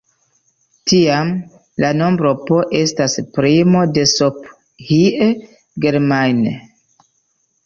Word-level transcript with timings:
Tiam, 0.91 1.33
la 1.85 1.91
nombro 1.97 2.31
"p" 2.47 2.57
estas 2.79 3.19
primo 3.35 3.83
de 3.99 4.07
Sophie 4.13 5.29
Germain. 5.87 6.43